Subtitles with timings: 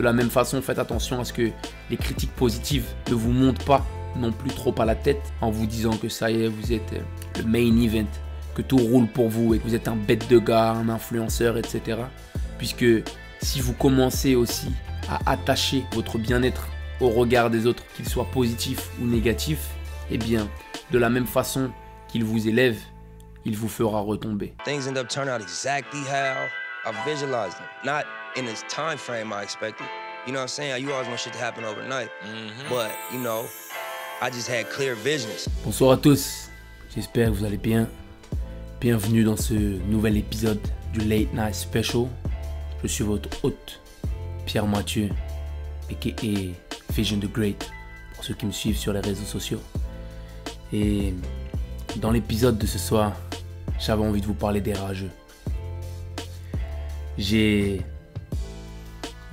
[0.00, 1.50] De la même façon, faites attention à ce que
[1.90, 3.84] les critiques positives ne vous montent pas
[4.16, 6.94] non plus trop à la tête en vous disant que ça y est, vous êtes
[6.94, 7.02] euh,
[7.36, 8.08] le main event,
[8.54, 11.58] que tout roule pour vous et que vous êtes un bête de gars, un influenceur,
[11.58, 11.98] etc.
[12.56, 12.86] Puisque
[13.42, 14.72] si vous commencez aussi
[15.10, 16.66] à attacher votre bien-être
[17.02, 19.58] au regard des autres, qu'il soit positif ou négatif,
[20.10, 20.48] eh bien,
[20.92, 21.72] de la même façon
[22.08, 22.78] qu'il vous élève,
[23.44, 24.54] il vous fera retomber.
[26.82, 27.66] I visualized them.
[27.84, 28.06] Not
[28.36, 29.86] in this time frame I expected.
[30.26, 30.82] You know what I'm saying?
[30.82, 32.08] You always want shit to happen overnight.
[32.70, 33.46] But, you know,
[34.22, 35.46] I just had clear visions.
[35.62, 36.48] Bonsoir à tous,
[36.94, 37.86] j'espère que vous allez bien.
[38.80, 40.60] Bienvenue dans ce nouvel épisode
[40.94, 42.06] du Late Night Special.
[42.82, 43.80] Je suis votre hôte,
[44.46, 45.10] Pierre Mathieu,
[45.90, 46.54] aka
[46.94, 47.70] Vision the Great,
[48.14, 49.60] pour ceux qui me suivent sur les réseaux sociaux.
[50.72, 51.12] Et
[51.96, 53.12] dans l'épisode de ce soir,
[53.78, 55.10] j'avais envie de vous parler des rageux.
[57.20, 57.82] J'ai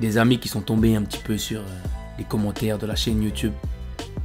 [0.02, 1.80] des amis qui sont tombés un petit peu sur euh,
[2.18, 3.54] les commentaires de la chaîne YouTube.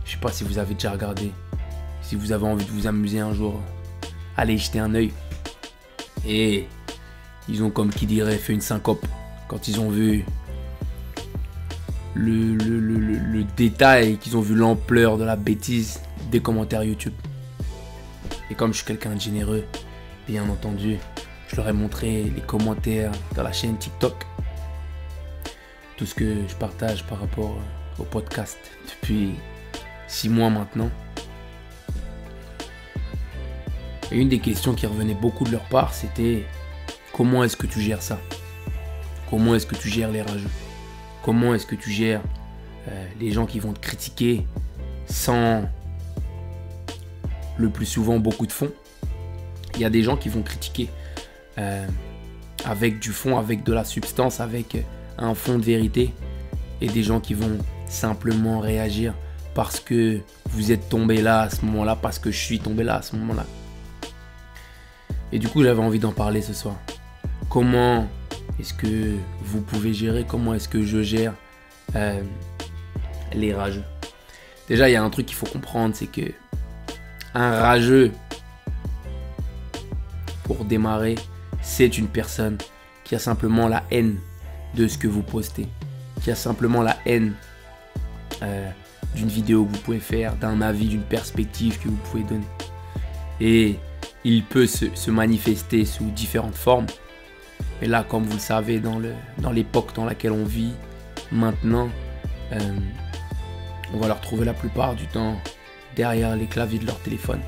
[0.05, 1.31] Je sais pas si vous avez déjà regardé.
[2.03, 3.61] Si vous avez envie de vous amuser un jour,
[4.37, 5.13] allez jeter un œil.
[6.27, 6.67] Et
[7.49, 9.07] ils ont, comme qui dirait, fait une syncope
[9.47, 10.25] quand ils ont vu
[12.15, 16.01] le détail, qu'ils ont vu l'ampleur de la bêtise
[16.33, 17.15] des commentaires YouTube.
[18.51, 19.63] Et comme je suis quelqu'un de généreux,
[20.27, 20.99] bien entendu,
[21.53, 24.27] je leur ai montré les commentaires dans la chaîne TikTok.
[25.97, 27.55] Tout ce que je partage par rapport
[27.99, 28.59] au podcast
[28.89, 29.35] depuis
[30.09, 30.91] six mois maintenant.
[34.11, 36.45] Et une des questions qui revenait beaucoup de leur part, c'était
[37.13, 38.19] comment est-ce que tu gères ça?
[39.29, 40.51] Comment est-ce que tu gères les rageux?
[41.23, 42.23] Comment est-ce que tu gères
[42.89, 44.47] euh, les gens qui vont te critiquer
[45.07, 45.69] sans
[47.59, 48.71] le plus souvent beaucoup de fond
[49.75, 50.89] Il y a des gens qui vont critiquer
[51.59, 51.87] euh,
[52.65, 54.83] avec du fond, avec de la substance, avec euh,
[55.19, 56.13] un fond de vérité.
[56.81, 59.15] Et des gens qui vont simplement réagir
[59.55, 62.97] parce que vous êtes tombé là à ce moment-là, parce que je suis tombé là
[62.97, 63.47] à ce moment-là.
[65.31, 66.77] Et du coup, j'avais envie d'en parler ce soir.
[67.49, 68.09] Comment
[68.59, 70.25] est-ce que vous pouvez gérer?
[70.27, 71.35] Comment est-ce que je gère
[71.95, 72.21] euh,
[73.33, 73.85] les rageux?
[74.69, 76.33] Déjà, il y a un truc qu'il faut comprendre, c'est que
[77.35, 78.13] un rageux,
[80.45, 81.15] pour démarrer,
[81.63, 82.59] c'est une personne
[83.05, 84.19] qui a simplement la haine
[84.75, 85.69] de ce que vous postez,
[86.23, 87.35] qui a simplement la haine
[88.43, 88.71] euh,
[89.15, 92.47] d'une vidéo que vous pouvez faire, d'un avis, d'une perspective que vous pouvez donner.
[93.41, 93.77] Et
[94.25, 96.87] il peut se, manifester sous différentes formes.
[97.81, 100.73] Mais là, comme vous le savez, dans le- dans l'époque dans, laquelle on vit
[101.31, 101.89] maintenant,
[102.53, 102.79] euh,
[103.93, 105.37] on va leur trouver la plupart du temps
[105.97, 107.41] derrière les claviers de leur téléphone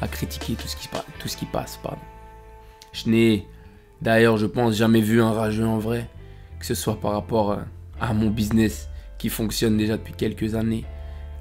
[0.00, 1.78] à critiquer tout ce qui, tout ce qui passe.
[1.82, 2.00] Pardon.
[2.92, 3.46] Je n'ai
[4.02, 6.08] d'ailleurs, je pense, jamais vu un rageux en vrai,
[6.58, 7.56] que ce soit par rapport euh,
[8.00, 10.84] à mon business qui fonctionne déjà depuis quelques années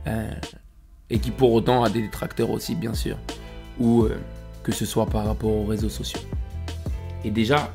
[0.08, 0.32] euh,
[1.10, 3.18] et qui pour autant a des détracteurs aussi, bien sûr,
[3.80, 4.16] ou euh,
[4.64, 6.22] que ce soit par rapport aux réseaux sociaux.
[7.24, 7.72] Et déjà,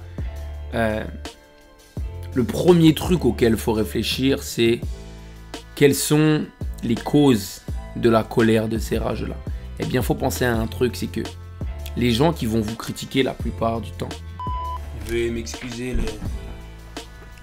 [2.34, 4.80] le premier truc auquel il faut réfléchir, c'est
[5.74, 6.44] quelles sont
[6.82, 7.62] les causes
[7.96, 9.36] de la colère de ces rages-là.
[9.78, 11.22] Eh bien, il faut penser à un truc, c'est que
[11.96, 14.08] les gens qui vont vous critiquer la plupart du temps.
[15.06, 16.02] Veuillez m'excuser, le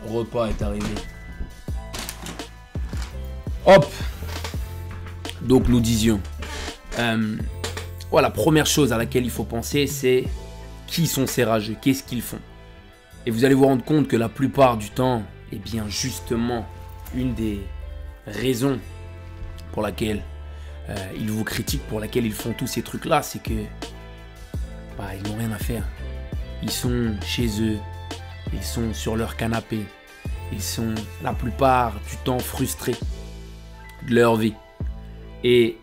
[0.05, 0.85] repas est arrivé.
[3.65, 3.85] Hop
[5.41, 6.19] Donc nous disions.
[6.99, 7.37] euh,
[8.11, 10.25] voilà, première chose à laquelle il faut penser, c'est
[10.87, 12.39] qui sont ces rageux, qu'est-ce qu'ils font?
[13.25, 16.67] Et vous allez vous rendre compte que la plupart du temps, eh bien justement,
[17.15, 17.61] une des
[18.27, 18.77] raisons
[19.71, 20.21] pour laquelle
[20.89, 23.63] euh, ils vous critiquent, pour laquelle ils font tous ces trucs-là, c'est que
[24.97, 25.83] bah, ils n'ont rien à faire.
[26.63, 27.77] Ils sont chez eux,
[28.53, 29.81] ils sont sur leur canapé,
[30.53, 32.95] ils sont la plupart du temps frustrés
[34.07, 34.53] de leur vie.
[35.43, 35.77] Et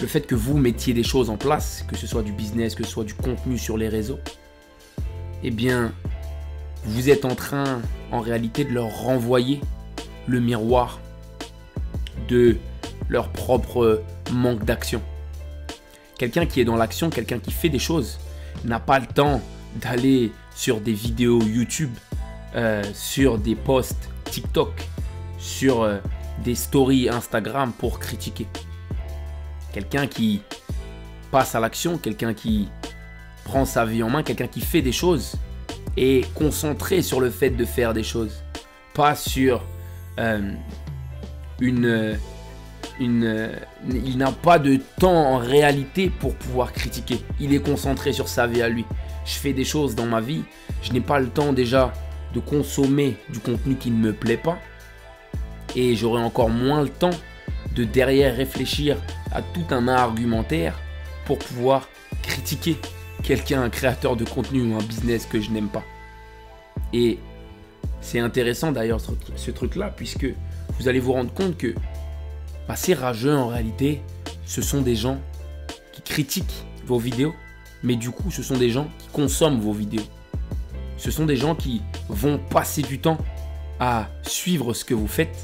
[0.00, 2.82] le fait que vous mettiez des choses en place, que ce soit du business, que
[2.82, 4.18] ce soit du contenu sur les réseaux,
[5.44, 5.92] eh bien,
[6.84, 7.80] vous êtes en train,
[8.10, 9.60] en réalité, de leur renvoyer
[10.26, 10.98] le miroir
[12.26, 12.56] de
[13.08, 14.02] leur propre
[14.32, 15.00] manque d'action.
[16.18, 18.18] Quelqu'un qui est dans l'action, quelqu'un qui fait des choses,
[18.64, 19.40] n'a pas le temps
[19.76, 21.92] d'aller sur des vidéos YouTube,
[22.54, 24.70] euh, sur des posts TikTok,
[25.38, 25.98] sur euh,
[26.44, 28.46] des stories Instagram pour critiquer.
[29.72, 30.42] Quelqu'un qui
[31.30, 32.68] passe à l'action, quelqu'un qui
[33.44, 35.36] prend sa vie en main, quelqu'un qui fait des choses
[35.96, 38.42] est concentré sur le fait de faire des choses,
[38.94, 39.62] pas sur
[40.18, 40.52] euh,
[41.60, 42.18] une,
[43.00, 43.50] une,
[43.88, 47.22] il n'a pas de temps en réalité pour pouvoir critiquer.
[47.40, 48.84] Il est concentré sur sa vie à lui.
[49.24, 50.42] Je fais des choses dans ma vie,
[50.82, 51.92] je n'ai pas le temps déjà
[52.34, 54.58] de consommer du contenu qui ne me plaît pas.
[55.76, 57.10] Et j'aurai encore moins le temps
[57.74, 58.96] de derrière réfléchir
[59.32, 60.78] à tout un argumentaire
[61.24, 61.88] pour pouvoir
[62.22, 62.76] critiquer
[63.22, 65.84] quelqu'un, un créateur de contenu ou un business que je n'aime pas.
[66.92, 67.18] Et
[68.00, 69.00] c'est intéressant d'ailleurs
[69.36, 70.26] ce, truc-là, puisque
[70.78, 71.74] vous allez vous rendre compte que
[72.68, 74.02] bah, ces rageux en réalité,
[74.44, 75.18] ce sont des gens
[75.92, 77.34] qui critiquent vos vidéos,
[77.82, 80.06] mais du coup ce sont des gens qui consomment vos vidéos.
[80.96, 83.18] Ce sont des gens qui vont passer du temps
[83.80, 85.36] à suivre ce que vous faites,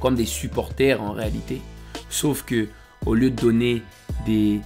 [0.00, 1.62] comme des supporters en réalité.
[2.10, 2.68] Sauf que
[3.06, 3.82] au lieu de donner
[4.26, 4.60] des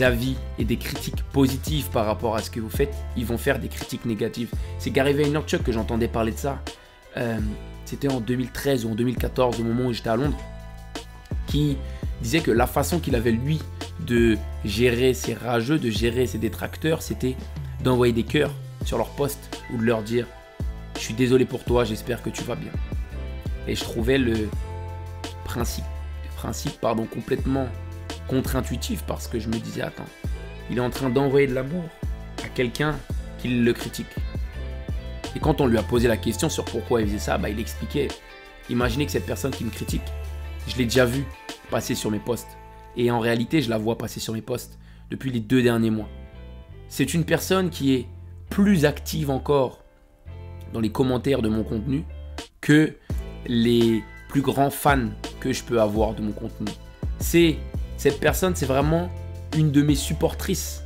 [0.00, 3.58] avis et des critiques positives par rapport à ce que vous faites, ils vont faire
[3.58, 4.50] des critiques négatives.
[4.78, 6.62] C'est Gary Vaynerchuk que j'entendais parler de ça.
[7.16, 7.38] Euh,
[7.84, 10.38] c'était en 2013 ou en 2014, au moment où j'étais à Londres,
[11.46, 11.76] qui
[12.22, 13.60] disait que la façon qu'il avait lui
[14.00, 17.36] de gérer ses rageux, de gérer ses détracteurs, c'était
[17.82, 18.52] d'envoyer des cœurs
[18.84, 20.26] sur leur poste ou de leur dire
[20.96, 22.72] Je suis désolé pour toi, j'espère que tu vas bien.
[23.66, 24.48] Et je trouvais le
[25.44, 25.84] principe,
[26.36, 27.68] principe pardon, complètement
[28.28, 30.04] contre-intuitif parce que je me disais Attends,
[30.70, 31.84] il est en train d'envoyer de l'amour
[32.42, 32.96] à quelqu'un
[33.38, 34.06] qui le critique.
[35.36, 37.58] Et quand on lui a posé la question sur pourquoi il faisait ça, bah, il
[37.58, 38.08] expliquait
[38.70, 40.02] Imaginez que cette personne qui me critique,
[40.66, 41.24] je l'ai déjà vu
[41.70, 42.56] passer sur mes posts.
[42.96, 44.78] Et en réalité, je la vois passer sur mes posts
[45.10, 46.08] depuis les deux derniers mois.
[46.88, 48.06] C'est une personne qui est
[48.50, 49.82] plus active encore
[50.72, 52.04] dans les commentaires de mon contenu
[52.60, 52.94] que
[53.46, 55.08] les plus grands fans
[55.40, 56.70] que je peux avoir de mon contenu.
[57.18, 57.56] C'est
[57.96, 59.08] cette personne, c'est vraiment
[59.56, 60.82] une de mes supportrices,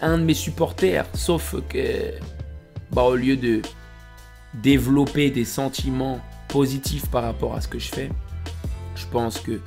[0.00, 2.12] un de mes supporters, sauf que
[2.90, 3.62] bah, au lieu de
[4.54, 8.10] développer des sentiments positifs par rapport à ce que je fais,
[8.96, 9.60] je pense que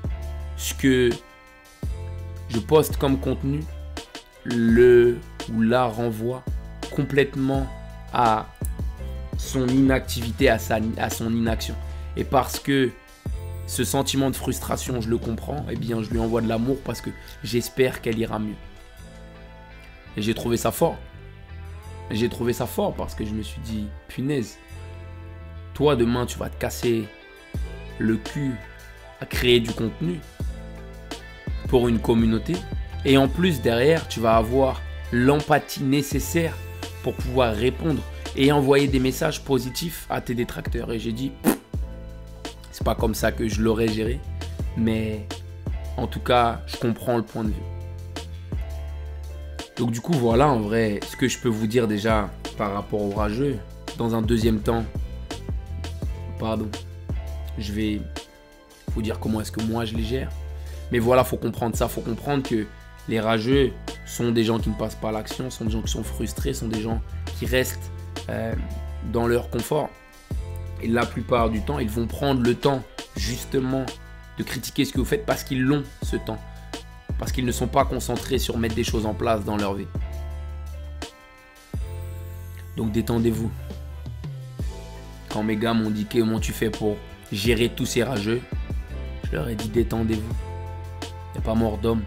[0.58, 1.10] ce que
[2.50, 3.64] je poste comme contenu
[4.46, 5.18] le
[5.54, 6.44] ou la renvoie
[6.92, 7.68] complètement
[8.14, 8.48] à
[9.38, 11.76] son inactivité, à, son inaction.
[12.16, 12.90] Et parce que
[13.68, 17.02] ce sentiment de frustration, je le comprends, eh bien je lui envoie de l'amour parce
[17.02, 17.10] que
[17.44, 18.56] j'espère qu'elle ira mieux.
[20.16, 20.98] Et j'ai trouvé ça fort.
[22.10, 24.58] J'ai trouvé ça fort parce que je me suis dit, punaise,
[25.74, 27.08] toi demain tu vas te casser
[28.00, 28.56] le cul
[29.22, 30.20] à créer du contenu
[31.68, 32.56] pour une communauté.
[33.06, 34.82] Et en plus, derrière, tu vas avoir
[35.12, 36.54] l'empathie nécessaire
[37.04, 38.02] pour pouvoir répondre
[38.36, 40.92] et envoyer des messages positifs à tes détracteurs.
[40.92, 41.32] Et j'ai dit,
[42.72, 44.20] c'est pas comme ça que je l'aurais géré,
[44.76, 45.26] mais
[45.98, 47.56] en tout cas, je comprends le point de vue.
[49.78, 53.02] Donc du coup, voilà en vrai ce que je peux vous dire déjà par rapport
[53.02, 53.58] au rageux.
[53.98, 54.84] Dans un deuxième temps,
[56.40, 56.68] pardon,
[57.58, 58.02] je vais
[58.94, 60.30] vous dire comment est-ce que moi je les gère.
[60.92, 62.66] Mais voilà, faut comprendre ça, faut comprendre que
[63.10, 63.72] les rageux
[64.06, 66.54] sont des gens qui ne passent pas à l'action, sont des gens qui sont frustrés,
[66.54, 67.02] sont des gens
[67.38, 67.92] qui restent
[68.30, 68.54] euh,
[69.12, 69.90] dans leur confort.
[70.82, 72.84] Et la plupart du temps, ils vont prendre le temps
[73.16, 73.86] justement
[74.38, 76.38] de critiquer ce que vous faites parce qu'ils l'ont ce temps.
[77.18, 79.88] Parce qu'ils ne sont pas concentrés sur mettre des choses en place dans leur vie.
[82.76, 83.52] Donc détendez-vous.
[85.30, 86.96] Quand mes gars m'ont dit comment tu fais pour
[87.32, 88.42] gérer tous ces rageux,
[89.24, 90.47] je leur ai dit détendez-vous.
[91.44, 92.04] Pas mort d'homme.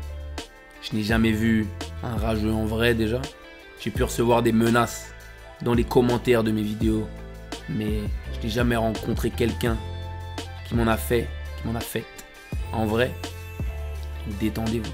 [0.82, 1.66] Je n'ai jamais vu
[2.02, 3.20] un rageux en vrai déjà.
[3.80, 5.12] J'ai pu recevoir des menaces
[5.62, 7.06] dans les commentaires de mes vidéos.
[7.68, 8.00] Mais
[8.34, 9.76] je n'ai jamais rencontré quelqu'un
[10.66, 11.28] qui m'en a fait,
[11.60, 12.04] qui m'en a fait
[12.72, 13.12] en vrai.
[14.40, 14.92] Détendez-vous.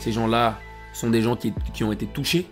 [0.00, 0.58] Ces gens-là
[0.92, 2.46] sont des gens qui, ont été touchés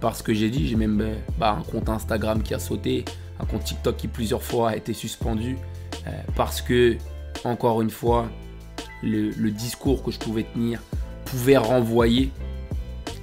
[0.00, 0.68] par ce que j'ai dit.
[0.68, 3.04] J'ai même euh, bah, un compte Instagram qui a sauté,
[3.40, 5.56] un compte TikTok qui plusieurs fois a été suspendu
[6.06, 6.96] euh, parce que,
[7.44, 8.28] encore une fois,
[9.02, 10.80] le, discours que je pouvais tenir
[11.24, 12.30] pouvait renvoyer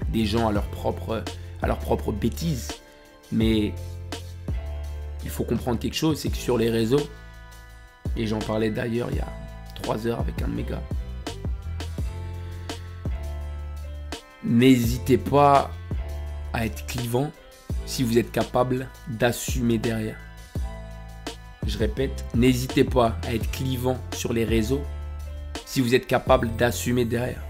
[0.10, 1.24] des gens à leur propre,
[1.62, 2.70] à bêtise.
[3.32, 3.74] Mais
[5.24, 7.08] il faut comprendre quelque chose, c'est que sur les réseaux,
[8.16, 9.28] et j'en parlais d'ailleurs il y a
[9.82, 10.84] trois heures avec un de mes gars,
[14.44, 15.72] n'hésitez pas
[16.52, 17.32] à être clivant
[17.86, 20.18] si vous êtes capable d'assumer derrière.
[21.66, 24.82] Je répète, n'hésitez pas à être clivant sur les réseaux
[25.74, 27.42] si vous êtes capable d'assumer derrière.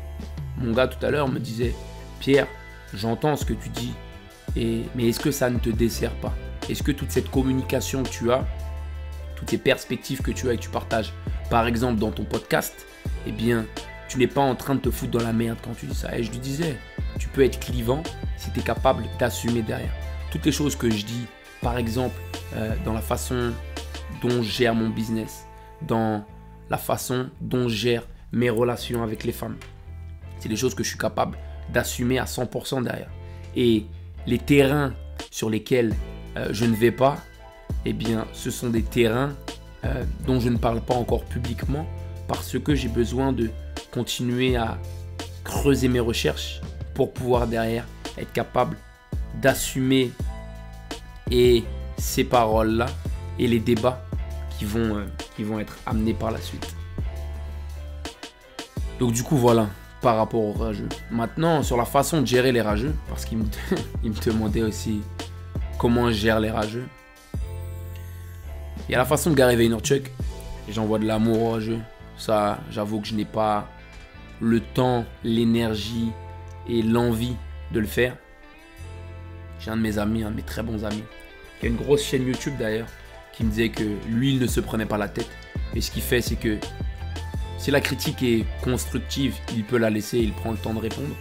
[0.58, 1.76] Mon gars tout à l'heure me disait,
[2.22, 2.48] Pierre,
[2.94, 3.92] j'entends ce que tu dis,
[4.56, 6.34] et, mais est-ce que ça ne te dessert pas?
[6.70, 8.48] Est-ce que toute cette communication que tu as,
[9.36, 11.12] toutes ces perspectives que tu as et que tu partages,
[11.50, 12.86] par exemple dans ton podcast,
[13.28, 13.66] eh bien,
[14.08, 16.18] tu n'es pas en train de te foutre dans la merde quand tu dis ça.
[16.18, 16.78] Et je lui disais,
[17.20, 18.04] tu peux être clivant
[18.38, 19.92] si tu es capable d'assumer derrière.
[20.32, 21.26] Toutes les choses que je dis,
[21.62, 22.16] par exemple,
[22.56, 23.52] euh, dans la façon
[24.22, 25.46] dont je gère mon business,
[25.82, 26.24] dans
[26.70, 28.04] la façon dont je gère
[28.34, 29.56] mes relations avec les femmes.
[30.40, 31.38] C'est des choses que je suis capable
[31.72, 33.10] d'assumer à 100% derrière.
[33.56, 33.86] Et
[34.28, 34.94] les terrains
[35.32, 35.96] sur lesquels
[36.36, 37.18] euh, je ne vais pas,
[37.86, 39.34] eh bien, ce sont des terrains
[39.86, 41.86] euh, dont je ne parle pas encore publiquement
[42.28, 43.50] parce que j'ai besoin de
[43.92, 44.78] continuer à
[45.44, 46.62] creuser mes recherches
[46.94, 47.86] pour pouvoir derrière
[48.18, 48.78] être capable
[49.42, 50.12] d'assumer
[51.30, 51.64] et
[51.98, 52.88] ces paroles-là
[53.40, 54.04] et les débats
[54.58, 56.76] qui vont, euh, qui vont être amenés par la suite.
[59.04, 59.68] Donc du coup voilà,
[60.00, 60.88] par rapport aux rageux.
[61.12, 63.38] Maintenant, sur la façon de gérer les rageux, parce qu'il
[64.04, 65.02] me, demandait aussi
[65.78, 66.86] comment je gère les rageux.
[68.88, 70.10] Il y a la façon de Gary Vaynerchuk,
[70.70, 71.80] j'envoie de l'amour aux rageux.
[72.16, 73.68] Ça, j'avoue que je n'ai pas
[74.40, 76.14] le temps, l'énergie
[76.70, 77.36] et l'envie
[77.74, 78.16] de le faire.
[79.60, 81.04] J'ai un de mes amis, un de mes très bons amis,
[81.60, 82.88] qui a une grosse chaîne YouTube d'ailleurs,
[83.34, 85.30] qui me disait que lui, il ne se prenait pas la tête.
[85.76, 86.58] Et ce qu'il fait, c'est que
[87.64, 91.16] si la critique est constructive, il peut la laisser, il prend le temps de répondre.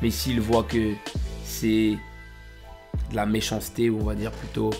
[0.00, 0.94] Mais s'il voit que
[1.44, 1.96] c'est
[3.10, 4.70] de la méchanceté, ou on va dire plutôt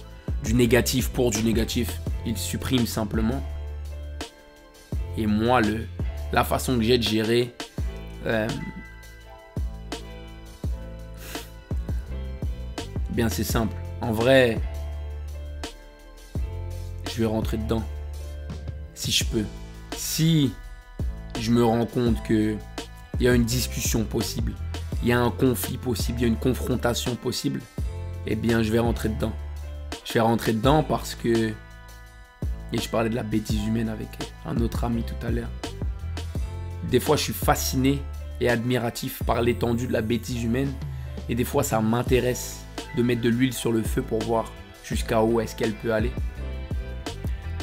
[0.44, 3.42] du négatif pour du négatif, il supprime simplement.
[5.18, 5.88] Et moi, le,
[6.32, 7.52] la façon que j'ai de gérer
[8.26, 8.47] euh,
[13.11, 13.75] bien c'est simple.
[14.00, 14.61] En vrai,
[17.12, 17.82] je vais rentrer dedans.
[18.94, 19.44] Si je peux.
[19.97, 20.52] Si
[21.41, 22.57] je me rends compte que
[23.21, 24.53] il y a une discussion possible,
[25.03, 27.61] il y a un conflit possible, il y a une confrontation possible,
[28.27, 29.33] eh bien je vais rentrer dedans.
[30.05, 31.53] Je vais rentrer dedans parce que
[32.73, 34.09] et je parlais de la bêtise humaine avec
[34.47, 35.51] un autre ami tout à l'heure.
[36.91, 38.03] Des fois, je suis fasciné
[38.41, 40.73] et admiratif par l'étendue de la bêtise humaine.
[41.29, 42.65] Et des fois, ça m'intéresse
[42.97, 44.51] de mettre de l'huile sur le feu pour voir
[44.85, 46.11] jusqu'à où est-ce qu'elle peut aller.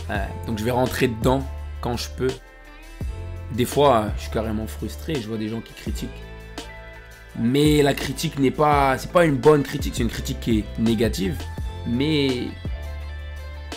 [0.10, 1.44] Euh, donc, je vais rentrer dedans
[1.82, 2.32] quand je peux.
[3.54, 5.16] Des fois, je suis carrément frustré.
[5.16, 6.10] Je vois des gens qui critiquent.
[7.38, 9.94] Mais la critique n'est pas, c'est pas une bonne critique.
[9.96, 11.36] C'est une critique qui est négative.
[11.88, 12.28] Mais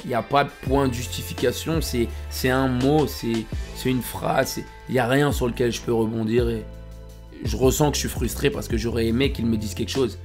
[0.04, 3.44] il n'y a pas de point de justification, c'est un mot, c'est
[3.84, 6.48] une phrase, il n'y a rien sur lequel je peux rebondir
[7.44, 10.18] je ressens que je suis frustré parce que j'aurais aimé qu'ils me disent quelque chose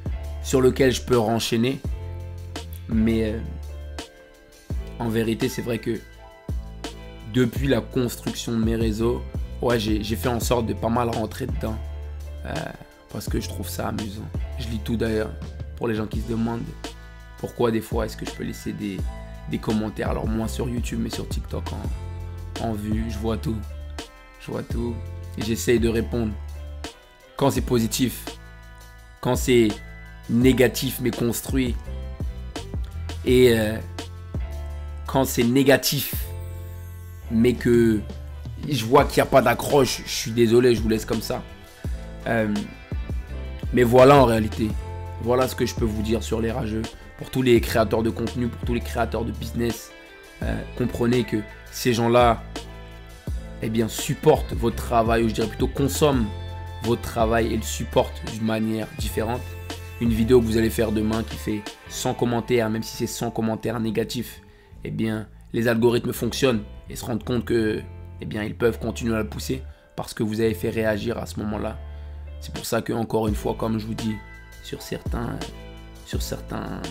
[0.44, 1.80] sur lequel je peux renchaîner.
[2.90, 3.40] Mais euh,
[5.00, 6.00] en vérité, c'est vrai que
[7.34, 9.22] depuis la construction de mes réseaux,
[9.62, 11.78] ouais, j'ai fait en sorte de pas mal rentrer dedans.
[12.46, 12.54] Euh,
[13.12, 14.28] parce que je trouve ça amusant.
[14.60, 15.32] Je lis tout d'ailleurs,
[15.76, 16.62] pour les gens qui se demandent
[17.40, 18.98] pourquoi des fois est-ce que je peux laisser des,
[19.50, 20.10] des commentaires.
[20.10, 21.64] Alors moins sur YouTube, mais sur TikTok
[22.62, 23.06] en, en vue.
[23.10, 23.58] Je vois tout.
[24.40, 24.96] Je vois tout.
[25.38, 26.34] Et j'essaye de répondre.
[27.36, 28.26] Quand c'est positif,
[29.22, 29.70] quand c'est
[30.30, 31.76] négatif mais construit.
[33.26, 33.78] Et euh,
[35.06, 36.16] quand c'est négatif
[37.30, 38.00] mais que
[38.74, 41.42] je vois qu'il n'y a pas d'accroche, je suis désolé, je vous laisse comme ça.
[42.28, 42.54] Euh,
[43.74, 44.70] mais voilà en réalité.
[45.22, 46.84] Voilà ce que je peux vous dire sur les rageux
[47.18, 49.92] pour tous les créateurs de contenu, pour tous les créateurs de business.
[50.44, 51.38] Euh, comprenez que
[51.72, 52.44] ces gens-là
[53.62, 56.28] eh bien, supportent votre travail, ou je dirais plutôt consomment
[56.84, 59.42] votre travail et le supportent d'une manière différente.
[60.00, 63.32] Une vidéo que vous allez faire demain qui fait 100 commentaires, même si c'est 100
[63.32, 64.42] commentaires négatifs,
[64.84, 67.82] eh bien, les algorithmes fonctionnent et se rendent compte que,
[68.22, 69.64] eh bien, ils peuvent continuer à le pousser
[69.96, 71.78] parce que vous avez fait réagir à ce moment-là.
[72.42, 74.16] C'est pour ça que, encore une fois, comme je vous dis,
[74.64, 75.38] sur certains
[76.08, 76.82] sur certains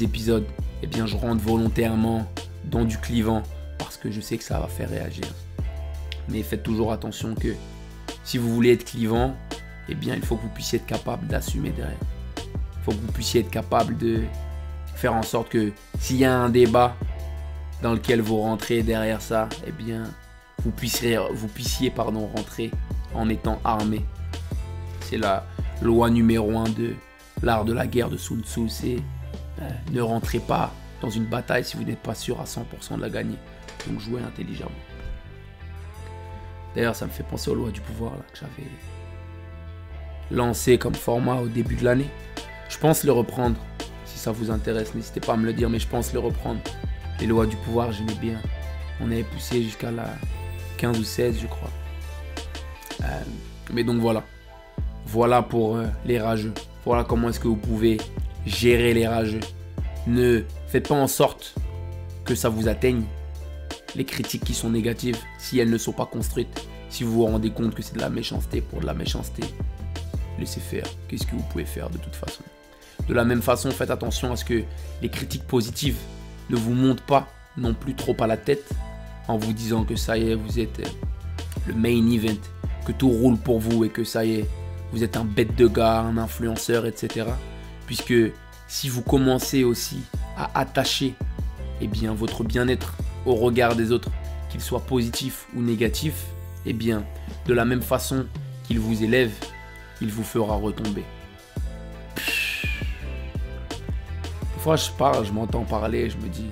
[0.00, 0.44] épisodes,
[0.82, 2.26] eh bien, je rentre volontairement
[2.64, 3.44] dans du clivant
[3.78, 5.26] parce que je sais que ça va faire réagir.
[6.28, 7.54] Mais faites toujours attention que
[8.24, 9.36] si vous voulez être clivant,
[9.88, 11.96] eh bien, il faut que vous puissiez être capable d'assumer derrière.
[12.36, 14.22] Il faut que vous puissiez être capable de
[14.96, 16.96] faire en sorte que s'il y a un débat
[17.80, 20.04] dans lequel vous rentrez derrière ça, eh bien,
[20.64, 22.70] vous puissiez, vous puissiez pardon, rentrer
[23.14, 24.04] en étant armé.
[25.00, 25.46] C'est la
[25.82, 26.94] loi numéro 1 de
[27.42, 28.96] L'art de la guerre de Sun Tzu, c'est
[29.60, 33.02] euh, ne rentrez pas dans une bataille si vous n'êtes pas sûr à 100% de
[33.02, 33.36] la gagner.
[33.86, 34.70] Donc jouez intelligemment.
[36.74, 38.68] D'ailleurs, ça me fait penser aux lois du pouvoir que j'avais
[40.30, 42.08] lancé comme format au début de l'année.
[42.68, 43.56] Je pense le reprendre.
[44.06, 46.60] Si ça vous intéresse, n'hésitez pas à me le dire, mais je pense le reprendre.
[47.20, 48.40] Les lois du pouvoir, j'aimais bien.
[49.00, 50.06] On avait poussé jusqu'à la
[50.84, 51.70] 15 ou 16, je crois.
[53.02, 53.22] Euh,
[53.72, 54.22] mais donc voilà.
[55.06, 56.52] Voilà pour euh, les rageux.
[56.84, 57.96] Voilà comment est-ce que vous pouvez
[58.44, 59.40] gérer les rageux.
[60.06, 61.54] Ne faites pas en sorte
[62.26, 63.04] que ça vous atteigne.
[63.96, 67.50] Les critiques qui sont négatives, si elles ne sont pas construites, si vous vous rendez
[67.50, 69.42] compte que c'est de la méchanceté pour de la méchanceté,
[70.38, 70.84] laissez faire.
[71.08, 72.42] Qu'est-ce que vous pouvez faire de toute façon?
[73.08, 74.64] De la même façon, faites attention à ce que
[75.00, 75.98] les critiques positives
[76.50, 77.26] ne vous montent pas
[77.56, 78.74] non plus trop à la tête
[79.28, 80.82] en vous disant que ça y est, vous êtes
[81.66, 82.40] le main event,
[82.86, 84.48] que tout roule pour vous et que ça y est,
[84.92, 87.26] vous êtes un bête de gars, un influenceur, etc.
[87.86, 88.14] Puisque
[88.68, 90.00] si vous commencez aussi
[90.36, 91.14] à attacher
[91.80, 92.94] eh bien, votre bien-être
[93.26, 94.10] au regard des autres,
[94.50, 96.26] qu'il soit positif ou négatif,
[96.66, 97.04] eh bien,
[97.46, 98.26] de la même façon
[98.64, 99.32] qu'il vous élève,
[100.00, 101.04] il vous fera retomber.
[104.54, 106.50] Des fois, je parle, je m'entends parler, je me dis,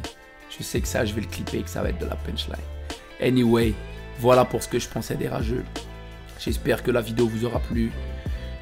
[0.62, 2.56] je sais que ça, je vais le clipper, que ça va être de la punchline.
[3.20, 3.74] Anyway,
[4.20, 5.64] voilà pour ce que je pensais des rageux.
[6.38, 7.90] J'espère que la vidéo vous aura plu.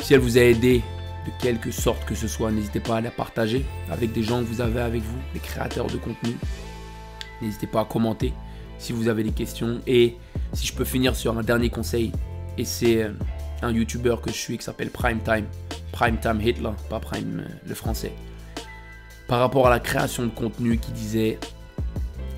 [0.01, 0.83] Si elle vous a aidé
[1.27, 4.47] de quelque sorte que ce soit, n'hésitez pas à la partager avec des gens que
[4.47, 6.37] vous avez avec vous, des créateurs de contenu.
[7.43, 8.33] N'hésitez pas à commenter
[8.79, 9.81] si vous avez des questions.
[9.87, 10.17] Et
[10.55, 12.13] si je peux finir sur un dernier conseil,
[12.57, 13.13] et c'est euh,
[13.61, 15.45] un YouTuber que je suis qui s'appelle Primetime.
[15.93, 18.13] Primetime Hitler, pas Prime euh, le français.
[19.29, 21.39] Par rapport à la création de contenu qui disait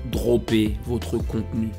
[0.05, 1.69] dropper votre contenu.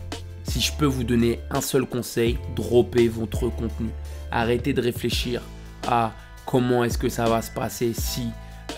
[0.45, 3.91] Si je peux vous donner un seul conseil, dropper votre contenu.
[4.31, 5.43] Arrêtez de réfléchir
[5.87, 6.13] à
[6.47, 8.29] comment est-ce que ça va se passer si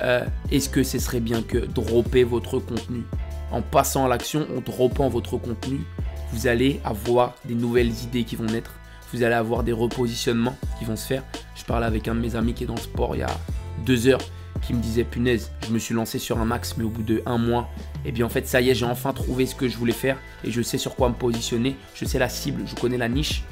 [0.02, 3.02] euh, est-ce que ce serait bien que dropper votre contenu.
[3.50, 5.80] En passant à l'action, en droppant votre contenu,
[6.32, 8.72] vous allez avoir des nouvelles idées qui vont naître.
[9.12, 11.22] Vous allez avoir des repositionnements qui vont se faire.
[11.54, 13.30] Je parlais avec un de mes amis qui est dans le sport il y a
[13.84, 14.20] deux heures
[14.62, 17.22] qui me disait punaise, je me suis lancé sur un max, mais au bout de
[17.26, 17.68] un mois,
[18.04, 19.92] et eh bien en fait ça y est, j'ai enfin trouvé ce que je voulais
[19.92, 23.08] faire et je sais sur quoi me positionner, je sais la cible, je connais la
[23.08, 23.44] niche.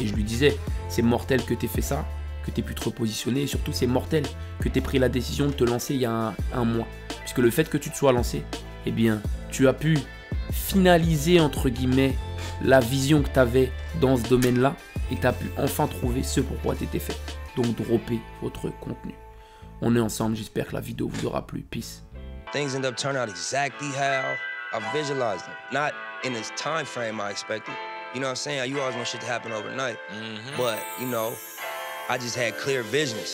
[0.00, 0.56] Et je lui disais,
[0.88, 2.04] c'est mortel que tu aies fait ça,
[2.44, 4.24] que tu aies pu te repositionner et surtout c'est mortel
[4.60, 6.86] que tu aies pris la décision de te lancer il y a un, mois.
[7.20, 8.42] Puisque le fait que tu te sois lancé,
[8.86, 9.20] eh bien
[9.50, 9.98] tu as pu
[10.50, 12.14] finaliser entre guillemets
[12.64, 13.70] la vision que tu avais
[14.00, 14.76] dans ce domaine-là
[15.10, 17.18] et tu as pu enfin trouver ce pourquoi tu étais fait.
[17.56, 19.14] Donc dropper votre contenu.
[19.84, 21.62] On est ensemble, j'espère que la vidéo vous aura plu.
[21.62, 22.04] Peace.
[22.52, 24.36] Things end up turning out exactly how
[24.72, 25.56] I visualized them.
[25.72, 27.74] Not in this time frame I expected.
[28.14, 28.70] You know what I'm saying?
[28.70, 29.98] You always want shit to happen overnight.
[30.12, 30.56] Mm -hmm.
[30.56, 31.34] But, you know,
[32.08, 33.30] I just had clear visions.